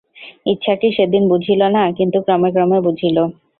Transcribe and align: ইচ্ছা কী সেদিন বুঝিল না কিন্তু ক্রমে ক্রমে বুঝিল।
ইচ্ছা 0.45 0.73
কী 0.75 0.89
সেদিন 0.97 1.23
বুঝিল 1.31 1.61
না 1.75 1.83
কিন্তু 1.97 2.17
ক্রমে 2.25 2.49
ক্রমে 2.55 2.79
বুঝিল। 2.85 3.17